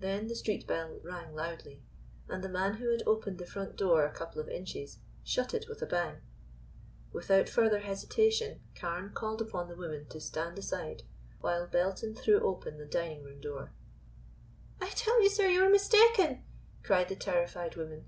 Then 0.00 0.26
the 0.26 0.34
street 0.34 0.66
bell 0.66 1.00
rang 1.02 1.34
loudly, 1.34 1.80
and 2.28 2.44
the 2.44 2.48
man 2.50 2.74
who 2.74 2.90
had 2.92 3.02
opened 3.06 3.38
the 3.38 3.46
front 3.46 3.74
door 3.74 4.04
a 4.04 4.12
couple 4.12 4.38
of 4.38 4.50
inches 4.50 4.98
shut 5.24 5.54
it 5.54 5.64
with 5.66 5.80
a 5.80 5.86
bang. 5.86 6.18
Without 7.10 7.48
further 7.48 7.78
hesitation 7.78 8.60
Carne 8.76 9.14
called 9.14 9.40
upon 9.40 9.68
the 9.70 9.74
woman 9.74 10.04
to 10.10 10.20
stand 10.20 10.58
aside, 10.58 11.04
while 11.40 11.66
Belton 11.66 12.14
threw 12.14 12.38
open 12.46 12.76
the 12.76 12.84
dining 12.84 13.24
room 13.24 13.40
door. 13.40 13.72
"I 14.78 14.90
tell 14.90 15.22
you, 15.22 15.30
sir, 15.30 15.46
you 15.46 15.64
are 15.64 15.70
mistaken," 15.70 16.44
cried 16.82 17.08
the 17.08 17.16
terrified 17.16 17.74
woman. 17.74 18.04